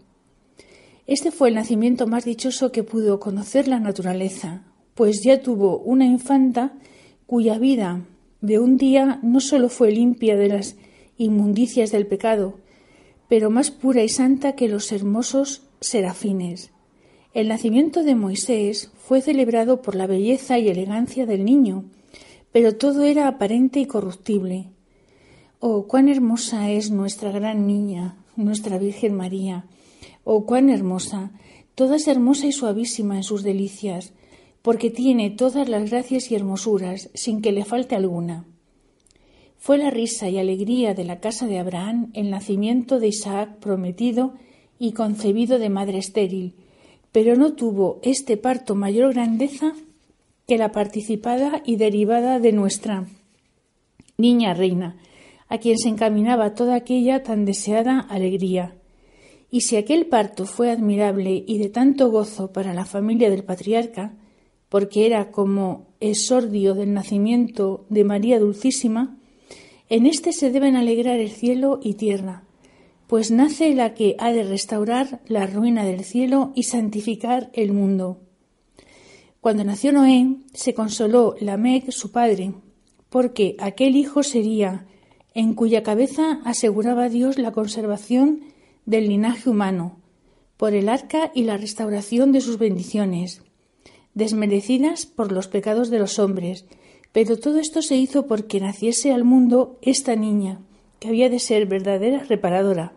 Este 1.08 1.32
fue 1.32 1.50
el 1.50 1.56
nacimiento 1.56 2.08
más 2.08 2.26
dichoso 2.26 2.72
que 2.72 2.84
pudo 2.84 3.20
conocer 3.20 3.68
la 3.68 3.80
naturaleza, 3.80 4.64
pues 4.96 5.22
ya 5.24 5.42
tuvo 5.42 5.80
una 5.80 6.06
infanta 6.06 6.74
cuya 7.28 7.58
vida 7.58 8.06
de 8.42 8.60
un 8.60 8.78
día 8.78 9.20
no 9.22 9.40
sólo 9.40 9.70
fue 9.70 9.92
limpia 9.92 10.36
de 10.36 10.50
las 10.50 10.76
inmundicias 11.18 11.92
del 11.92 12.08
pecado, 12.08 12.56
pero 13.32 13.50
más 13.50 13.72
pura 13.72 14.04
y 14.04 14.10
santa 14.10 14.58
que 14.58 14.68
los 14.68 14.92
hermosos 14.92 15.62
serafines. 15.80 16.72
El 17.34 17.48
nacimiento 17.48 18.04
de 18.04 18.14
Moisés 18.14 18.92
fue 19.08 19.22
celebrado 19.22 19.82
por 19.82 19.96
la 19.96 20.06
belleza 20.06 20.60
y 20.60 20.68
elegancia 20.68 21.26
del 21.26 21.46
niño, 21.46 21.86
pero 22.52 22.76
todo 22.76 23.04
era 23.04 23.30
aparente 23.30 23.80
y 23.80 23.86
corruptible. 23.86 24.66
Oh, 25.62 25.88
cuán 25.88 26.10
hermosa 26.10 26.72
es 26.72 26.92
nuestra 26.92 27.32
gran 27.32 27.68
niña, 27.68 28.18
nuestra 28.36 28.78
Virgen 28.78 29.16
María. 29.16 29.64
Oh, 30.26 30.46
cuán 30.46 30.70
hermosa. 30.70 31.32
Toda 31.74 31.96
es 31.96 32.10
hermosa 32.10 32.48
y 32.48 32.52
suavísima 32.52 33.16
en 33.16 33.24
sus 33.24 33.44
delicias, 33.44 34.12
porque 34.62 34.90
tiene 34.90 35.30
todas 35.30 35.70
las 35.70 35.90
gracias 35.90 36.32
y 36.32 36.36
hermosuras, 36.36 37.10
sin 37.14 37.42
que 37.42 37.54
le 37.54 37.64
falte 37.64 37.96
alguna. 37.96 38.44
Fue 39.62 39.78
la 39.78 39.92
risa 39.92 40.28
y 40.28 40.40
alegría 40.40 40.96
de 40.96 41.04
la 41.04 41.20
casa 41.20 41.46
de 41.46 41.60
Abraham 41.60 42.10
el 42.16 42.32
nacimiento 42.32 43.00
de 43.00 43.10
Isaac 43.10 43.60
prometido 43.60 44.34
y 44.80 44.94
concebido 44.94 45.60
de 45.60 45.70
madre 45.70 46.00
estéril, 46.00 46.56
pero 47.12 47.36
no 47.36 47.54
tuvo 47.54 48.00
este 48.02 48.38
parto 48.38 48.74
mayor 48.74 49.14
grandeza 49.14 49.74
que 50.48 50.58
la 50.58 50.72
participada 50.72 51.62
y 51.64 51.76
derivada 51.76 52.40
de 52.40 52.54
nuestra 52.54 53.06
niña 54.18 54.56
reina, 54.56 54.98
a 55.48 55.60
quien 55.60 55.78
se 55.78 55.90
encaminaba 55.90 56.56
toda 56.56 56.74
aquella 56.74 57.22
tan 57.22 57.46
deseada 57.46 58.00
alegría. 58.00 58.74
Y 59.52 59.62
si 59.62 59.76
aquel 59.76 60.08
parto 60.08 60.48
fue 60.48 60.72
admirable 60.72 61.44
y 61.46 61.60
de 61.60 61.70
tanto 61.70 62.10
gozo 62.10 62.52
para 62.52 62.74
la 62.74 62.86
familia 62.86 63.30
del 63.30 63.44
patriarca, 63.44 64.16
porque 64.70 65.06
era 65.06 65.30
como 65.30 65.86
exordio 66.00 66.74
del 66.74 66.96
nacimiento 66.96 67.86
de 67.90 68.04
María 68.06 68.40
Dulcísima, 68.40 69.20
en 69.92 70.06
éste 70.06 70.32
se 70.32 70.52
deben 70.52 70.78
alegrar 70.78 71.20
el 71.20 71.30
cielo 71.30 71.82
y 71.84 71.96
tierra, 71.96 72.44
pues 73.08 73.30
nace 73.30 73.76
la 73.76 73.94
que 73.94 74.16
ha 74.20 74.32
de 74.32 74.44
restaurar 74.44 75.20
la 75.28 75.46
ruina 75.48 75.84
del 75.84 76.06
cielo 76.06 76.54
y 76.56 76.64
santificar 76.64 77.50
el 77.52 77.74
mundo. 77.74 78.22
Cuando 79.42 79.66
nació 79.66 79.92
Noé, 79.92 80.38
se 80.54 80.74
consoló 80.74 81.36
Lamec, 81.42 81.92
su 81.92 82.10
padre, 82.10 82.54
porque 83.10 83.58
aquel 83.60 83.98
hijo 83.98 84.24
sería 84.24 84.88
en 85.34 85.56
cuya 85.56 85.84
cabeza 85.84 86.40
aseguraba 86.46 87.10
Dios 87.10 87.38
la 87.38 87.52
conservación 87.52 88.44
del 88.86 89.10
linaje 89.10 89.50
humano, 89.50 89.98
por 90.56 90.74
el 90.74 90.88
arca 90.88 91.34
y 91.36 91.44
la 91.44 91.58
restauración 91.58 92.32
de 92.32 92.40
sus 92.40 92.58
bendiciones, 92.58 93.42
desmerecidas 94.14 95.06
por 95.06 95.34
los 95.34 95.50
pecados 95.50 95.90
de 95.90 96.00
los 96.00 96.18
hombres, 96.18 96.66
pero 97.12 97.38
todo 97.38 97.60
esto 97.60 97.82
se 97.82 97.98
hizo 97.98 98.26
porque 98.26 98.60
naciese 98.60 99.12
al 99.12 99.24
mundo 99.24 99.78
esta 99.82 100.16
niña, 100.16 100.60
que 101.00 101.10
había 101.10 101.30
de 101.30 101.40
ser 101.40 101.66
verdadera 101.66 102.20
reparadora, 102.20 102.94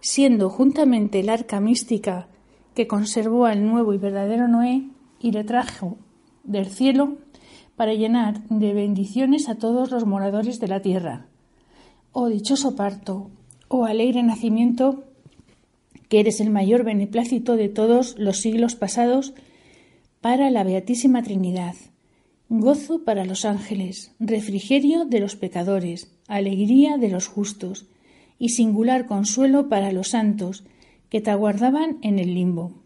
siendo 0.00 0.50
juntamente 0.50 1.20
el 1.20 1.28
arca 1.28 1.60
mística 1.60 2.28
que 2.74 2.86
conservó 2.86 3.46
al 3.46 3.66
nuevo 3.66 3.94
y 3.94 3.98
verdadero 3.98 4.48
Noé 4.48 4.88
y 5.20 5.30
le 5.30 5.44
trajo 5.44 5.96
del 6.44 6.66
cielo 6.66 7.16
para 7.76 7.94
llenar 7.94 8.42
de 8.48 8.72
bendiciones 8.74 9.48
a 9.48 9.56
todos 9.56 9.90
los 9.90 10.06
moradores 10.06 10.60
de 10.60 10.68
la 10.68 10.80
tierra. 10.80 11.26
Oh 12.12 12.28
dichoso 12.28 12.74
parto, 12.74 13.30
oh 13.68 13.84
alegre 13.84 14.22
nacimiento, 14.22 15.04
que 16.08 16.20
eres 16.20 16.40
el 16.40 16.50
mayor 16.50 16.84
beneplácito 16.84 17.56
de 17.56 17.68
todos 17.68 18.18
los 18.18 18.38
siglos 18.38 18.74
pasados 18.74 19.34
para 20.20 20.50
la 20.50 20.64
Beatísima 20.64 21.22
Trinidad 21.22 21.74
gozo 22.48 23.04
para 23.04 23.24
los 23.24 23.44
ángeles, 23.44 24.14
refrigerio 24.20 25.04
de 25.04 25.20
los 25.20 25.34
pecadores, 25.36 26.12
alegría 26.28 26.96
de 26.96 27.08
los 27.08 27.26
justos, 27.26 27.86
y 28.38 28.50
singular 28.50 29.06
consuelo 29.06 29.68
para 29.68 29.92
los 29.92 30.08
santos 30.08 30.64
que 31.08 31.20
te 31.20 31.30
aguardaban 31.30 31.98
en 32.02 32.18
el 32.18 32.34
limbo. 32.34 32.82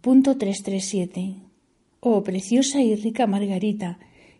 Punto 0.00 0.36
337. 0.36 1.36
Oh 2.00 2.22
preciosa 2.22 2.80
y 2.80 2.94
rica 2.94 3.26
Margarita, 3.26 3.98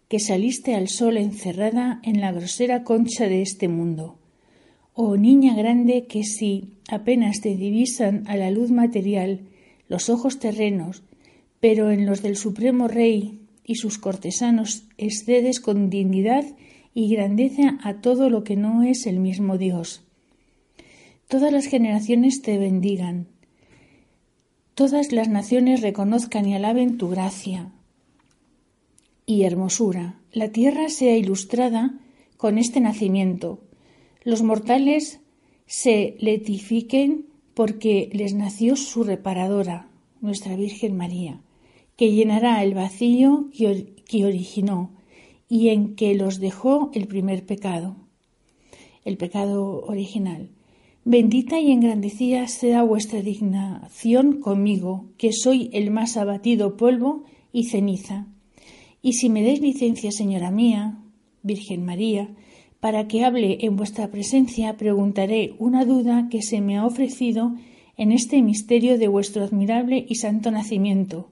que 0.09 0.21
saliste 0.21 0.75
al 0.75 0.89
sol 0.89 1.17
encerrada 1.17 2.01
en 2.05 2.21
la 2.21 2.33
grosera 2.33 2.85
concha 2.85 3.29
de 3.29 3.43
este 3.43 3.69
mundo. 3.69 4.19
Oh 4.95 5.17
niña 5.17 5.55
grande 5.55 6.07
que 6.07 6.23
si 6.23 6.79
apenas 6.89 7.41
te 7.41 7.57
divisan 7.57 8.25
a 8.27 8.37
la 8.37 8.51
luz 8.51 8.71
material 8.71 9.41
los 9.89 10.09
ojos 10.09 10.39
terrenos, 10.39 11.03
pero 11.61 11.91
en 11.91 12.07
los 12.07 12.23
del 12.23 12.37
Supremo 12.37 12.89
Rey 12.89 13.48
y 13.69 13.75
sus 13.75 13.99
cortesanos 13.99 14.85
excedes 14.97 15.61
con 15.61 15.91
dignidad 15.91 16.43
y 16.95 17.15
grandeza 17.15 17.79
a 17.83 18.01
todo 18.01 18.31
lo 18.31 18.43
que 18.43 18.57
no 18.57 18.83
es 18.83 19.07
el 19.07 19.21
mismo 19.21 19.59
Dios. 19.59 20.03
Todas 21.29 21.53
las 21.53 21.67
generaciones 21.67 22.41
te 22.41 22.57
bendigan, 22.57 23.29
todas 24.75 25.13
las 25.13 25.29
naciones 25.29 25.83
reconozcan 25.83 26.49
y 26.49 26.55
alaben 26.55 26.97
tu 26.97 27.11
gracia 27.11 27.71
y 29.27 29.43
hermosura. 29.43 30.19
La 30.33 30.49
tierra 30.49 30.89
sea 30.89 31.19
ilustrada 31.19 31.93
con 32.39 32.57
este 32.57 32.81
nacimiento. 32.81 33.61
Los 34.25 34.43
mortales 34.43 35.21
se 35.67 36.17
letifiquen 36.21 37.27
porque 37.53 38.09
les 38.15 38.33
nació 38.33 38.77
su 38.77 39.05
reparadora, 39.05 39.91
nuestra 40.23 40.57
Virgen 40.57 40.97
María 40.97 41.43
que 41.99 42.13
llenará 42.13 42.63
el 42.63 42.75
vacío 42.75 43.51
que, 43.53 44.25
originó 44.25 44.93
y 45.49 45.71
en 45.71 45.97
que 45.97 46.15
los 46.15 46.39
dejó 46.39 46.93
el 46.95 47.09
primer 47.09 47.45
pecado, 47.45 47.97
el 49.05 49.17
pecado 49.17 49.83
original. 49.85 50.49
Bendita 51.05 51.59
y 51.59 51.73
engrandecida 51.73 52.47
sea 52.47 52.85
vuestra 52.85 53.21
dignación 53.21 54.41
conmigo, 54.41 55.07
que 55.19 55.33
soy 55.33 55.71
el 55.73 55.91
más 55.91 56.17
abatido 56.17 56.77
polvo 56.77 57.25
y 57.53 57.65
ceniza. 57.65 58.29
Y 59.03 59.15
si 59.15 59.29
me 59.29 59.43
deis 59.43 59.61
licencia, 59.61 60.13
señora 60.13 60.53
mía, 60.53 61.01
Virgen 61.43 61.85
María, 61.85 62.29
para 62.79 63.09
que 63.09 63.25
hable 63.25 63.59
en 63.63 63.75
vuestra 63.75 64.09
presencia, 64.13 64.77
preguntaré 64.77 65.57
una 65.59 65.85
duda 65.85 66.29
que 66.31 66.43
se 66.43 66.61
me 66.61 66.77
ha 66.77 66.87
ofrecido 66.87 67.57
en 67.97 68.13
este 68.13 68.41
misterio 68.41 68.99
de 68.99 69.09
vuestro 69.09 69.43
admirable 69.43 70.07
y 70.09 70.15
santo 70.15 70.53
nacimiento, 70.53 71.31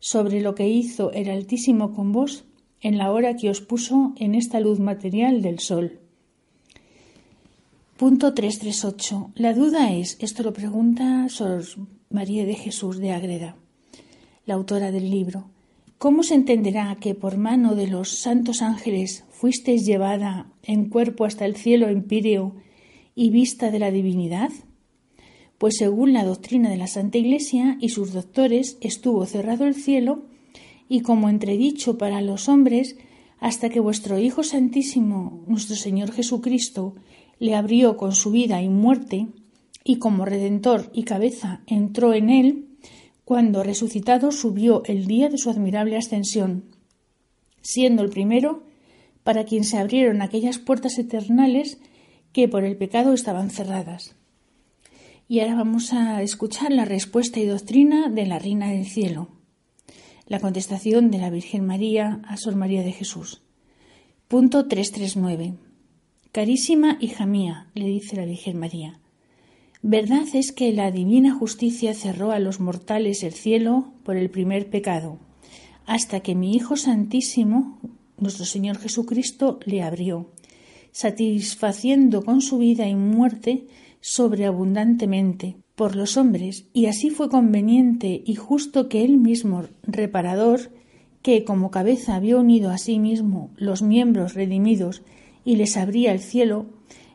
sobre 0.00 0.40
lo 0.40 0.54
que 0.54 0.68
hizo 0.68 1.12
el 1.12 1.30
Altísimo 1.30 1.92
con 1.92 2.12
vos 2.12 2.44
en 2.80 2.98
la 2.98 3.10
hora 3.10 3.36
que 3.36 3.50
os 3.50 3.60
puso 3.60 4.12
en 4.16 4.34
esta 4.34 4.60
luz 4.60 4.78
material 4.78 5.42
del 5.42 5.58
sol. 5.58 5.98
Punto 7.96 8.34
338. 8.34 9.32
La 9.36 9.54
duda 9.54 9.92
es, 9.92 10.18
esto 10.20 10.42
lo 10.42 10.52
pregunta 10.52 11.28
Sor 11.30 11.64
María 12.10 12.44
de 12.44 12.54
Jesús 12.54 12.98
de 12.98 13.12
Agreda, 13.12 13.56
la 14.44 14.54
autora 14.54 14.92
del 14.92 15.10
libro, 15.10 15.48
¿cómo 15.98 16.22
se 16.22 16.34
entenderá 16.34 16.96
que 17.00 17.14
por 17.14 17.36
mano 17.36 17.74
de 17.74 17.88
los 17.88 18.18
santos 18.18 18.62
ángeles 18.62 19.24
fuisteis 19.30 19.84
llevada 19.86 20.46
en 20.62 20.88
cuerpo 20.88 21.24
hasta 21.24 21.46
el 21.46 21.56
cielo 21.56 21.88
empíreo 21.88 22.54
y 23.14 23.30
vista 23.30 23.70
de 23.70 23.78
la 23.78 23.90
divinidad? 23.90 24.50
Pues 25.58 25.76
según 25.78 26.12
la 26.12 26.24
doctrina 26.24 26.70
de 26.70 26.76
la 26.76 26.86
Santa 26.86 27.18
Iglesia 27.18 27.78
y 27.80 27.88
sus 27.88 28.12
doctores 28.12 28.76
estuvo 28.80 29.24
cerrado 29.26 29.66
el 29.66 29.74
cielo 29.74 30.24
y 30.88 31.00
como 31.00 31.28
entredicho 31.28 31.98
para 31.98 32.20
los 32.20 32.48
hombres 32.48 32.96
hasta 33.38 33.68
que 33.68 33.80
vuestro 33.80 34.18
Hijo 34.18 34.42
Santísimo, 34.42 35.44
nuestro 35.46 35.76
Señor 35.76 36.12
Jesucristo, 36.12 36.94
le 37.38 37.54
abrió 37.54 37.96
con 37.96 38.14
su 38.14 38.30
vida 38.30 38.62
y 38.62 38.68
muerte, 38.68 39.28
y 39.84 39.98
como 39.98 40.24
Redentor 40.24 40.90
y 40.92 41.04
cabeza 41.04 41.62
entró 41.66 42.14
en 42.14 42.30
él, 42.30 42.66
cuando 43.24 43.62
resucitado 43.62 44.32
subió 44.32 44.82
el 44.86 45.06
día 45.06 45.28
de 45.28 45.38
su 45.38 45.50
admirable 45.50 45.96
ascensión, 45.96 46.64
siendo 47.60 48.02
el 48.02 48.10
primero 48.10 48.62
para 49.22 49.44
quien 49.44 49.64
se 49.64 49.78
abrieron 49.78 50.22
aquellas 50.22 50.58
puertas 50.58 50.98
eternales 50.98 51.78
que 52.32 52.48
por 52.48 52.64
el 52.64 52.76
pecado 52.76 53.12
estaban 53.12 53.50
cerradas. 53.50 54.15
Y 55.28 55.40
ahora 55.40 55.56
vamos 55.56 55.92
a 55.92 56.22
escuchar 56.22 56.70
la 56.70 56.84
respuesta 56.84 57.40
y 57.40 57.46
doctrina 57.46 58.08
de 58.08 58.26
la 58.26 58.38
Reina 58.38 58.70
del 58.70 58.86
Cielo. 58.86 59.28
La 60.28 60.38
contestación 60.38 61.10
de 61.10 61.18
la 61.18 61.30
Virgen 61.30 61.66
María 61.66 62.20
a 62.28 62.36
Sor 62.36 62.54
María 62.54 62.84
de 62.84 62.92
Jesús. 62.92 63.42
Punto 64.28 64.68
339. 64.68 65.54
Carísima 66.30 66.96
hija 67.00 67.26
mía, 67.26 67.66
le 67.74 67.86
dice 67.86 68.14
la 68.14 68.24
Virgen 68.24 68.56
María, 68.60 69.00
verdad 69.82 70.26
es 70.32 70.52
que 70.52 70.72
la 70.72 70.92
divina 70.92 71.34
justicia 71.34 71.92
cerró 71.92 72.30
a 72.30 72.38
los 72.38 72.60
mortales 72.60 73.24
el 73.24 73.32
cielo 73.32 73.94
por 74.04 74.16
el 74.16 74.30
primer 74.30 74.70
pecado, 74.70 75.18
hasta 75.86 76.20
que 76.20 76.36
mi 76.36 76.54
Hijo 76.54 76.76
Santísimo, 76.76 77.80
nuestro 78.16 78.44
Señor 78.44 78.78
Jesucristo, 78.78 79.58
le 79.64 79.82
abrió 79.82 80.30
satisfaciendo 80.92 82.24
con 82.24 82.40
su 82.40 82.58
vida 82.58 82.86
y 82.88 82.94
muerte 82.94 83.66
sobreabundantemente 84.00 85.56
por 85.74 85.94
los 85.94 86.16
hombres, 86.16 86.66
y 86.72 86.86
así 86.86 87.10
fue 87.10 87.28
conveniente 87.28 88.22
y 88.24 88.34
justo 88.34 88.88
que 88.88 89.04
él 89.04 89.18
mismo, 89.18 89.64
reparador, 89.82 90.72
que 91.22 91.44
como 91.44 91.70
cabeza 91.70 92.14
había 92.14 92.36
unido 92.36 92.70
a 92.70 92.78
sí 92.78 92.98
mismo 92.98 93.50
los 93.56 93.82
miembros 93.82 94.34
redimidos 94.34 95.02
y 95.44 95.56
les 95.56 95.76
abría 95.76 96.12
el 96.12 96.20
cielo, 96.20 96.66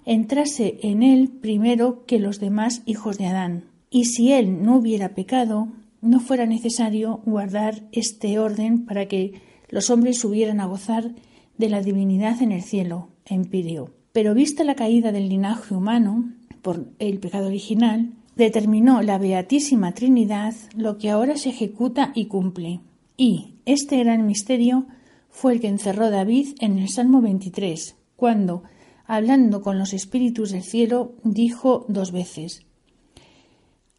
entrase 0.06 0.80
en 0.82 1.02
él 1.02 1.30
primero 1.30 2.06
que 2.06 2.20
los 2.20 2.40
demás 2.40 2.82
hijos 2.86 3.18
de 3.18 3.28
Adán. 3.28 3.66
Y 3.90 4.06
si 4.06 4.32
él 4.32 4.64
no 4.64 4.78
hubiera 4.78 5.16
pecado, 5.16 5.70
no 6.02 6.20
fuera 6.20 6.46
necesario 6.46 7.22
guardar 7.26 7.84
este 7.92 8.38
orden 8.40 8.86
para 8.86 9.08
que 9.08 9.34
los 9.70 9.90
hombres 9.90 10.20
subieran 10.20 10.60
a 10.60 10.66
gozar 10.66 11.14
de 11.58 11.70
la 11.70 11.82
divinidad 11.82 12.42
en 12.42 12.52
el 12.52 12.64
cielo, 12.64 13.10
empíreo. 13.26 13.92
Pero 14.12 14.34
vista 14.34 14.64
la 14.64 14.76
caída 14.76 15.12
del 15.12 15.30
linaje 15.30 15.74
humano 15.74 16.32
por 16.62 16.88
el 17.00 17.20
pecado 17.20 17.48
original, 17.48 18.14
determinó 18.36 19.02
la 19.02 19.18
Beatísima 19.18 19.94
Trinidad 19.94 20.56
lo 20.76 20.98
que 20.98 21.10
ahora 21.10 21.38
se 21.38 21.50
ejecuta 21.50 22.12
y 22.16 22.26
cumple. 22.26 22.80
Y 23.18 23.56
este 23.66 23.98
gran 23.98 24.26
misterio 24.26 24.88
fue 25.30 25.54
el 25.54 25.62
que 25.62 25.68
encerró 25.68 26.10
David 26.10 26.56
en 26.60 26.80
el 26.80 26.90
Salmo 26.90 27.22
23, 27.22 27.96
cuando, 28.16 28.64
hablando 29.06 29.62
con 29.62 29.78
los 29.78 29.94
espíritus 29.94 30.52
del 30.52 30.64
cielo, 30.64 31.14
dijo 31.24 31.86
dos 31.88 32.12
veces 32.12 32.66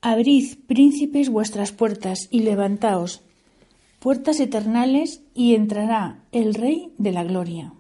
Abrid, 0.05 0.57
príncipes, 0.67 1.29
vuestras 1.29 1.71
puertas 1.71 2.27
y 2.33 2.41
levantaos, 2.41 3.23
puertas 4.01 4.41
eternales, 4.41 5.23
y 5.33 5.55
entrará 5.55 6.25
el 6.33 6.55
Rey 6.55 6.93
de 6.99 7.13
la 7.13 7.23
Gloria. 7.23 7.73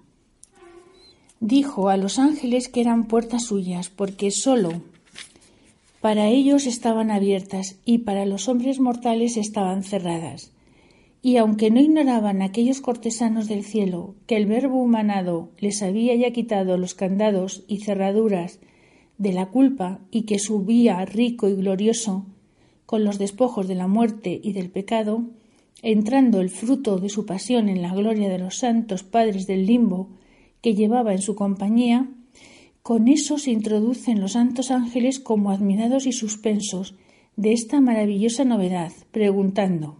Dijo 1.44 1.88
a 1.88 1.96
los 1.96 2.20
ángeles 2.20 2.68
que 2.68 2.80
eran 2.80 3.08
puertas 3.08 3.46
suyas, 3.46 3.90
porque 3.90 4.30
sólo 4.30 4.80
para 6.00 6.28
ellos 6.28 6.66
estaban 6.66 7.10
abiertas 7.10 7.80
y 7.84 7.98
para 7.98 8.26
los 8.26 8.48
hombres 8.48 8.78
mortales 8.78 9.36
estaban 9.36 9.82
cerradas. 9.82 10.52
Y 11.20 11.38
aunque 11.38 11.72
no 11.72 11.80
ignoraban 11.80 12.42
aquellos 12.42 12.80
cortesanos 12.80 13.48
del 13.48 13.64
cielo 13.64 14.14
que 14.28 14.36
el 14.36 14.46
Verbo 14.46 14.80
humanado 14.80 15.48
les 15.58 15.82
había 15.82 16.14
ya 16.14 16.30
quitado 16.30 16.76
los 16.76 16.94
candados 16.94 17.64
y 17.66 17.78
cerraduras 17.78 18.60
de 19.18 19.32
la 19.32 19.46
culpa 19.46 19.98
y 20.12 20.22
que 20.22 20.38
subía 20.38 21.04
rico 21.04 21.48
y 21.48 21.56
glorioso 21.56 22.24
con 22.86 23.02
los 23.02 23.18
despojos 23.18 23.66
de 23.66 23.74
la 23.74 23.88
muerte 23.88 24.40
y 24.40 24.52
del 24.52 24.70
pecado, 24.70 25.24
entrando 25.82 26.40
el 26.40 26.50
fruto 26.50 26.98
de 26.98 27.08
su 27.08 27.26
pasión 27.26 27.68
en 27.68 27.82
la 27.82 27.92
gloria 27.92 28.28
de 28.28 28.38
los 28.38 28.58
santos 28.58 29.02
padres 29.02 29.48
del 29.48 29.66
limbo 29.66 30.08
que 30.62 30.74
llevaba 30.74 31.12
en 31.12 31.20
su 31.20 31.34
compañía, 31.34 32.08
con 32.82 33.08
eso 33.08 33.38
se 33.38 33.50
introducen 33.50 34.20
los 34.20 34.32
santos 34.32 34.70
ángeles 34.70 35.20
como 35.20 35.50
admirados 35.50 36.06
y 36.06 36.12
suspensos 36.12 36.94
de 37.36 37.52
esta 37.52 37.80
maravillosa 37.80 38.44
novedad, 38.44 38.92
preguntando 39.10 39.98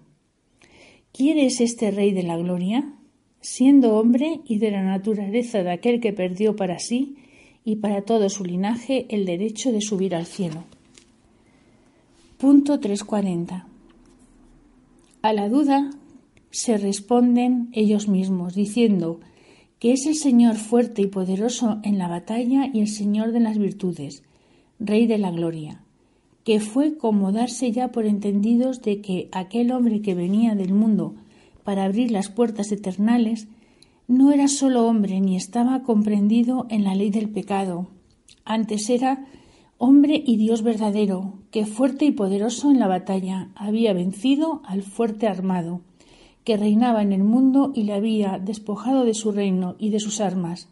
¿Quién 1.13 1.39
es 1.39 1.61
este 1.61 1.91
Rey 1.91 2.13
de 2.13 2.23
la 2.23 2.39
Gloria? 2.39 2.95
Siendo 3.41 3.97
hombre 3.97 4.41
y 4.47 4.59
de 4.59 4.71
la 4.71 4.83
naturaleza 4.83 5.63
de 5.63 5.71
aquel 5.71 6.01
que 6.01 6.13
perdió 6.13 6.57
para 6.57 6.79
sí 6.79 7.17
y 7.65 7.77
para 7.77 8.03
todo 8.03 8.31
su 8.31 8.45
linaje 8.45 9.07
el 9.11 9.27
derecho 9.27 9.73
de 9.73 9.83
subir 9.83 10.15
al 10.15 10.27
cielo. 10.27 10.65
Punto 12.39 12.81
340. 12.81 13.67
A 15.23 15.33
la 15.33 15.49
duda 15.49 15.91
se 16.51 16.79
responden 16.79 17.69
ellos 17.73 18.09
mismos, 18.09 18.55
diciendo 18.55 19.21
que 19.83 19.93
es 19.93 20.07
el 20.07 20.15
Señor 20.15 20.59
fuerte 20.59 21.03
y 21.03 21.09
poderoso 21.09 21.81
en 21.83 21.99
la 21.99 22.07
batalla 22.07 22.71
y 22.73 22.79
el 22.79 22.87
Señor 22.87 23.33
de 23.33 23.41
las 23.41 23.59
virtudes, 23.59 24.23
Rey 24.79 25.09
de 25.09 25.19
la 25.19 25.33
gloria, 25.33 25.83
que 26.45 26.61
fue 26.61 26.97
como 26.97 27.33
darse 27.33 27.73
ya 27.73 27.91
por 27.91 28.07
entendidos 28.07 28.81
de 28.83 29.01
que 29.01 29.29
aquel 29.33 29.73
hombre 29.73 30.01
que 30.01 30.15
venía 30.15 30.55
del 30.55 30.73
mundo 30.73 31.17
para 31.65 31.83
abrir 31.83 32.13
las 32.13 32.29
puertas 32.29 32.71
eternales 32.71 33.49
no 34.07 34.31
era 34.31 34.47
solo 34.47 34.87
hombre 34.87 35.21
ni 35.21 35.35
estaba 35.35 35.83
comprendido 35.83 36.69
en 36.71 36.85
la 36.85 36.95
ley 36.95 37.11
del 37.11 37.29
pecado. 37.29 37.89
Antes 38.45 38.89
era 38.89 39.27
hombre 39.79 40.23
y 40.25 40.37
Dios 40.37 40.63
verdadero, 40.63 41.41
que 41.51 41.67
fuerte 41.67 42.05
y 42.05 42.13
poderoso 42.13 42.71
en 42.71 42.79
la 42.79 42.87
batalla 42.87 43.49
había 43.57 43.93
vencido 43.95 44.63
al 44.65 44.83
fuerte 44.83 45.27
armado, 45.27 45.81
que 46.45 46.57
reinaba 46.57 47.03
en 47.03 47.13
el 47.13 47.25
mundo 47.25 47.73
y 47.75 47.85
le 47.85 47.95
había 47.95 48.39
despojado 48.39 49.05
de 49.05 49.15
su 49.15 49.33
reino 49.33 49.77
y 49.79 49.91
de 49.91 50.01
sus 50.01 50.21
armas. 50.21 50.69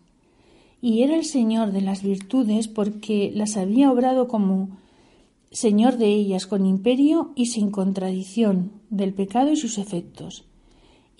Y 0.83 1.03
era 1.03 1.17
el 1.17 1.25
Señor 1.25 1.73
de 1.73 1.83
las 1.83 2.03
virtudes 2.03 2.69
porque 2.69 3.31
las 3.35 3.57
había 3.57 3.93
obrado 3.93 4.29
como 4.29 4.71
Señor 5.51 5.97
de 5.97 6.09
ellas 6.09 6.47
con 6.47 6.67
imperio 6.67 7.33
y 7.35 7.47
sin 7.47 7.71
contradicción 7.71 8.73
del 8.89 9.13
pecado 9.13 9.51
y 9.53 9.57
sus 9.57 9.79
efectos 9.79 10.45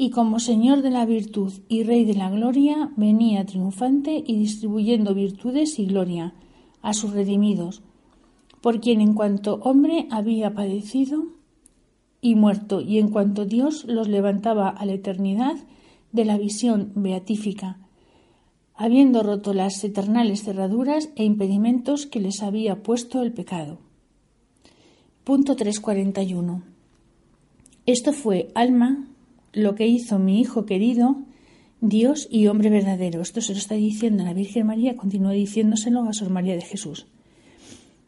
y 0.03 0.09
como 0.09 0.41
Señor 0.41 0.81
de 0.81 0.89
la 0.89 1.05
virtud 1.05 1.53
y 1.69 1.83
Rey 1.83 2.07
de 2.07 2.15
la 2.15 2.31
gloria, 2.31 2.91
venía 2.97 3.45
triunfante 3.45 4.25
y 4.27 4.39
distribuyendo 4.39 5.15
virtudes 5.15 5.79
y 5.79 5.85
gloria 5.85 6.33
a 6.81 6.95
sus 6.95 7.13
redimidos, 7.13 7.83
por 8.63 8.81
quien 8.81 9.03
en 9.03 9.13
cuanto 9.13 9.57
hombre 9.57 10.07
había 10.11 10.55
padecido 10.55 11.25
y 12.21 12.35
muerto, 12.35 12.81
y 12.81 12.99
en 12.99 13.09
cuanto 13.09 13.47
Dios 13.47 13.85
los 13.87 14.09
levantaba 14.09 14.69
a 14.69 14.85
la 14.85 14.93
eternidad 14.93 15.57
de 16.13 16.25
la 16.25 16.39
visión 16.39 16.93
beatífica, 16.95 17.79
habiendo 18.75 19.23
roto 19.23 19.55
las 19.55 19.83
eternales 19.85 20.43
cerraduras 20.43 21.11
e 21.17 21.25
impedimentos 21.25 22.07
que 22.07 22.21
les 22.21 22.43
había 22.43 22.83
puesto 22.83 23.23
el 23.23 23.33
pecado. 23.33 23.79
Punto 25.25 25.55
341. 25.55 26.63
Esto 27.87 28.13
fue 28.13 28.51
alma 28.55 29.07
lo 29.53 29.75
que 29.75 29.87
hizo 29.87 30.19
mi 30.19 30.41
Hijo 30.41 30.65
querido, 30.65 31.17
Dios 31.81 32.29
y 32.31 32.47
hombre 32.47 32.71
verdadero. 32.71 33.21
Esto 33.21 33.41
se 33.41 33.53
lo 33.53 33.59
está 33.59 33.75
diciendo 33.75 34.25
la 34.25 34.35
Virgen 34.35 34.67
María, 34.67 34.97
continúa 34.97 35.33
diciéndoselo 35.33 36.03
a 36.03 36.13
Sor 36.13 36.31
María 36.31 36.55
de 36.55 36.63
Jesús. 36.63 37.07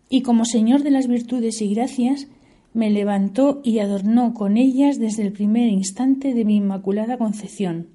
Y 0.09 0.23
como 0.23 0.45
Señor 0.45 0.83
de 0.83 0.91
las 0.91 1.07
virtudes 1.07 1.63
y 1.63 1.75
gracias, 1.75 2.29
me 2.75 2.91
levantó 2.91 3.61
y 3.65 3.79
adornó 3.79 4.35
con 4.35 4.57
ellas 4.57 4.99
desde 4.99 5.23
el 5.23 5.33
primer 5.33 5.69
instante 5.69 6.35
de 6.35 6.45
mi 6.45 6.57
inmaculada 6.57 7.19
concepción. 7.19 7.89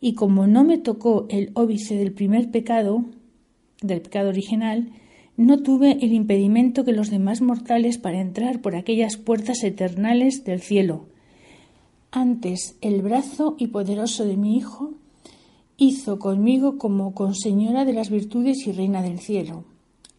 Y 0.00 0.14
como 0.14 0.46
no 0.46 0.64
me 0.64 0.78
tocó 0.78 1.26
el 1.30 1.50
óbice 1.54 1.96
del 1.96 2.12
primer 2.12 2.50
pecado, 2.50 3.04
del 3.80 4.02
pecado 4.02 4.28
original, 4.28 4.90
no 5.36 5.62
tuve 5.62 5.98
el 6.04 6.12
impedimento 6.12 6.84
que 6.84 6.92
los 6.92 7.10
demás 7.10 7.40
mortales 7.40 7.98
para 7.98 8.20
entrar 8.20 8.60
por 8.60 8.76
aquellas 8.76 9.16
puertas 9.16 9.64
eternales 9.64 10.44
del 10.44 10.60
cielo, 10.60 11.06
antes 12.16 12.76
el 12.80 13.02
brazo 13.02 13.56
y 13.58 13.66
poderoso 13.66 14.24
de 14.24 14.36
mi 14.36 14.56
Hijo 14.56 14.92
hizo 15.76 16.20
conmigo 16.20 16.78
como 16.78 17.12
con 17.12 17.34
señora 17.34 17.84
de 17.84 17.92
las 17.92 18.08
virtudes 18.08 18.68
y 18.68 18.72
reina 18.72 19.02
del 19.02 19.18
cielo. 19.18 19.64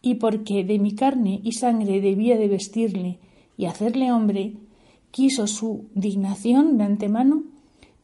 Y 0.02 0.16
porque 0.16 0.62
de 0.62 0.78
mi 0.78 0.94
carne 0.94 1.40
y 1.42 1.52
sangre 1.52 2.02
debía 2.02 2.36
de 2.36 2.48
vestirle 2.48 3.18
y 3.56 3.66
hacerle 3.66 4.12
hombre, 4.12 4.54
quiso 5.10 5.46
su 5.46 5.86
dignación 5.94 6.78
de 6.78 6.84
antemano 6.84 7.44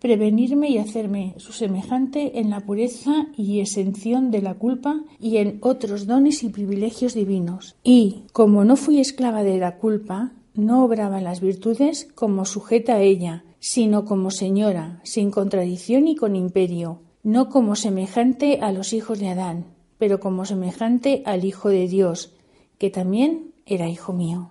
prevenirme 0.03 0.69
y 0.69 0.79
hacerme 0.79 1.35
su 1.37 1.53
semejante 1.53 2.41
en 2.41 2.51
la 2.51 2.59
pureza 2.59 3.29
y 3.37 3.61
exención 3.61 4.33
de 4.33 4.43
la 4.43 4.55
culpa 4.55 5.01
y 5.21 5.37
en 5.37 5.59
otros 5.61 6.09
dones 6.09 6.43
y 6.43 6.49
privilegios 6.49 7.15
divinos. 7.15 7.77
Y, 7.85 8.25
como 8.33 8.65
no 8.65 8.75
fui 8.75 8.99
esclava 8.99 9.45
de 9.45 9.59
la 9.59 9.77
culpa, 9.77 10.33
no 10.55 10.85
obraba 10.85 11.21
las 11.21 11.41
virtudes 11.41 12.09
como 12.17 12.45
sujeta 12.47 12.95
a 12.95 13.01
ella, 13.01 13.45
sino 13.61 14.05
como 14.05 14.33
señora, 14.33 15.01
sin 15.05 15.31
contradicción 15.31 16.09
y 16.09 16.17
con 16.17 16.35
imperio, 16.35 16.99
no 17.23 17.49
como 17.49 17.77
semejante 17.77 18.59
a 18.61 18.73
los 18.73 18.93
hijos 18.93 19.21
de 19.21 19.29
Adán, 19.29 19.67
pero 19.99 20.19
como 20.19 20.45
semejante 20.47 21.23
al 21.27 21.45
Hijo 21.45 21.69
de 21.69 21.87
Dios, 21.87 22.35
que 22.77 22.91
también 22.91 23.53
era 23.67 23.89
hijo 23.89 24.13
mío. 24.13 24.51